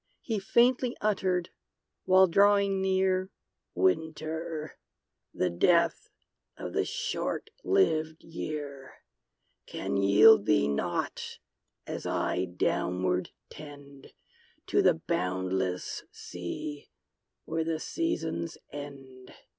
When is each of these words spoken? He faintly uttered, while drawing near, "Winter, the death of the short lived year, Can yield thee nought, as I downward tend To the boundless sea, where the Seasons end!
He 0.23 0.39
faintly 0.39 0.97
uttered, 0.99 1.51
while 2.05 2.25
drawing 2.25 2.81
near, 2.81 3.29
"Winter, 3.75 4.79
the 5.31 5.51
death 5.51 6.09
of 6.57 6.73
the 6.73 6.85
short 6.85 7.51
lived 7.63 8.23
year, 8.23 8.95
Can 9.67 9.97
yield 9.97 10.47
thee 10.47 10.67
nought, 10.67 11.37
as 11.85 12.07
I 12.07 12.45
downward 12.45 13.29
tend 13.51 14.11
To 14.69 14.81
the 14.81 14.95
boundless 14.95 16.03
sea, 16.11 16.89
where 17.45 17.63
the 17.63 17.79
Seasons 17.79 18.57
end! 18.71 19.31